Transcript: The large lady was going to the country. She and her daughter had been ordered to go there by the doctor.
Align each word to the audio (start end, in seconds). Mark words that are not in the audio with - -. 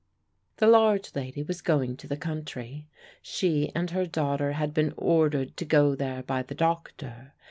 The 0.57 0.65
large 0.65 1.13
lady 1.13 1.43
was 1.43 1.61
going 1.61 1.95
to 1.97 2.07
the 2.07 2.17
country. 2.17 2.87
She 3.21 3.71
and 3.75 3.91
her 3.91 4.07
daughter 4.07 4.53
had 4.53 4.73
been 4.73 4.95
ordered 4.97 5.55
to 5.57 5.63
go 5.65 5.93
there 5.93 6.23
by 6.23 6.41
the 6.41 6.55
doctor. 6.55 7.33